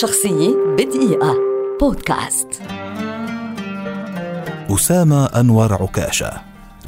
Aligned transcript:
شخصية 0.00 0.56
بدقيقة. 0.78 1.36
بودكاست. 1.80 2.48
أسامة 4.70 5.24
أنور 5.26 5.72
عكاشة 5.74 6.32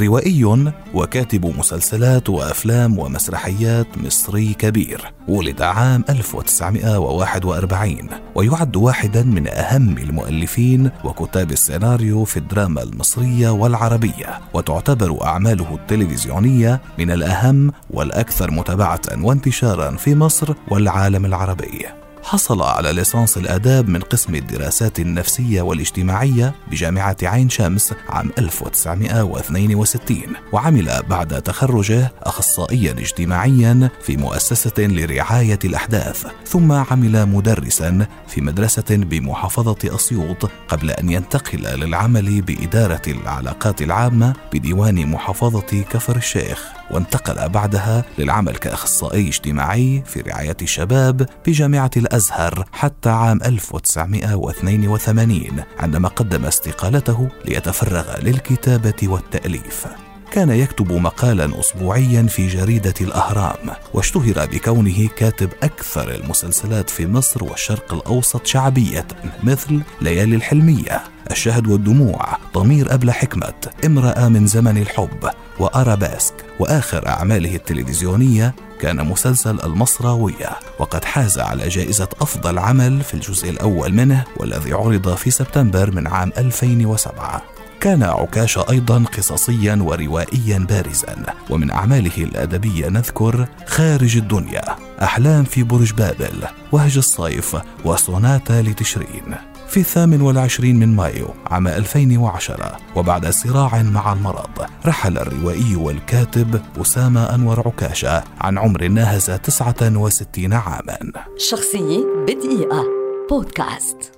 روائي 0.00 0.72
وكاتب 0.94 1.58
مسلسلات 1.58 2.30
وأفلام 2.30 2.98
ومسرحيات 2.98 3.86
مصري 3.96 4.54
كبير 4.54 5.12
ولد 5.28 5.62
عام 5.62 6.04
1941 6.10 8.08
ويعد 8.34 8.76
واحدا 8.76 9.22
من 9.22 9.48
أهم 9.48 9.98
المؤلفين 9.98 10.90
وكتاب 11.04 11.50
السيناريو 11.50 12.24
في 12.24 12.36
الدراما 12.36 12.82
المصرية 12.82 13.50
والعربية 13.50 14.40
وتعتبر 14.54 15.24
أعماله 15.24 15.74
التلفزيونية 15.74 16.80
من 16.98 17.10
الأهم 17.10 17.72
والأكثر 17.90 18.50
متابعة 18.50 19.00
وانتشارا 19.22 19.96
في 19.96 20.14
مصر 20.14 20.54
والعالم 20.70 21.24
العربي. 21.24 22.03
حصل 22.24 22.62
على 22.62 22.92
ليسانس 22.92 23.36
الآداب 23.36 23.88
من 23.88 24.00
قسم 24.00 24.34
الدراسات 24.34 25.00
النفسية 25.00 25.62
والاجتماعية 25.62 26.54
بجامعة 26.70 27.16
عين 27.22 27.50
شمس 27.50 27.94
عام 28.08 28.30
1962 28.38 30.18
وعمل 30.52 31.02
بعد 31.08 31.42
تخرجه 31.42 32.12
أخصائيا 32.22 32.92
اجتماعيا 32.92 33.90
في 34.02 34.16
مؤسسة 34.16 34.72
لرعاية 34.78 35.58
الأحداث 35.64 36.26
ثم 36.46 36.72
عمل 36.72 37.26
مدرسا 37.26 38.06
في 38.28 38.40
مدرسة 38.40 38.84
بمحافظة 38.90 39.76
أسيوط 39.84 40.50
قبل 40.68 40.90
أن 40.90 41.10
ينتقل 41.10 41.58
للعمل 41.58 42.42
بإدارة 42.42 43.02
العلاقات 43.08 43.82
العامة 43.82 44.34
بديوان 44.52 45.06
محافظة 45.06 45.82
كفر 45.90 46.16
الشيخ 46.16 46.74
وانتقل 46.90 47.48
بعدها 47.48 48.04
للعمل 48.18 48.56
كأخصائي 48.56 49.28
اجتماعي 49.28 50.02
في 50.06 50.20
رعاية 50.20 50.56
الشباب 50.62 51.26
بجامعة 51.46 51.90
الأزهر 52.14 52.64
حتى 52.72 53.08
عام 53.08 53.42
1982 53.42 55.62
عندما 55.78 56.08
قدم 56.08 56.44
استقالته 56.44 57.28
ليتفرغ 57.44 58.20
للكتابة 58.20 58.94
والتأليف. 59.02 59.86
كان 60.32 60.50
يكتب 60.50 60.92
مقالا 60.92 61.60
اسبوعيا 61.60 62.22
في 62.22 62.48
جريدة 62.48 62.94
الأهرام 63.00 63.70
واشتهر 63.94 64.46
بكونه 64.46 65.08
كاتب 65.16 65.48
أكثر 65.62 66.14
المسلسلات 66.14 66.90
في 66.90 67.06
مصر 67.06 67.44
والشرق 67.44 67.94
الأوسط 67.94 68.46
شعبيه 68.46 69.06
مثل 69.42 69.80
ليالي 70.00 70.36
الحلمية 70.36 71.02
الشهد 71.30 71.66
والدموع 71.66 72.38
ضمير 72.54 72.94
أبلة 72.94 73.12
حكمة 73.12 73.54
امرأة 73.86 74.28
من 74.28 74.46
زمن 74.46 74.78
الحب 74.78 75.30
وأرابيسك 75.58 76.34
وآخر 76.60 77.08
أعماله 77.08 77.54
التلفزيونية 77.54 78.54
كان 78.84 79.06
مسلسل 79.06 79.60
المصراوية 79.64 80.50
وقد 80.78 81.04
حاز 81.04 81.38
على 81.38 81.68
جائزة 81.68 82.08
أفضل 82.20 82.58
عمل 82.58 83.02
في 83.02 83.14
الجزء 83.14 83.50
الأول 83.50 83.92
منه 83.92 84.24
والذي 84.36 84.72
عرض 84.72 85.14
في 85.14 85.30
سبتمبر 85.30 85.90
من 85.90 86.06
عام 86.06 86.32
2007 86.38 87.42
كان 87.80 88.02
عكاش 88.02 88.58
أيضا 88.58 89.04
قصصيا 89.18 89.78
وروائيا 89.80 90.58
بارزا 90.58 91.16
ومن 91.50 91.70
أعماله 91.70 92.24
الأدبية 92.24 92.88
نذكر 92.88 93.46
خارج 93.66 94.16
الدنيا. 94.16 94.83
أحلام 95.02 95.44
في 95.44 95.62
برج 95.62 95.92
بابل 95.92 96.44
وهج 96.72 96.96
الصيف 96.96 97.56
وسوناتا 97.84 98.62
لتشرين 98.62 99.34
في 99.68 99.80
الثامن 99.80 100.20
والعشرين 100.20 100.78
من 100.78 100.96
مايو 100.96 101.26
عام 101.46 101.68
2010 101.68 102.76
وبعد 102.96 103.30
صراع 103.30 103.82
مع 103.82 104.12
المرض 104.12 104.66
رحل 104.86 105.18
الروائي 105.18 105.76
والكاتب 105.76 106.60
أسامة 106.80 107.34
أنور 107.34 107.62
عكاشة 107.66 108.24
عن 108.40 108.58
عمر 108.58 108.88
ناهز 108.88 109.30
69 109.30 110.52
عاما. 110.52 110.98
شخصية 111.38 112.04
بدقيقة. 112.26 112.84
بودكاست. 113.30 114.13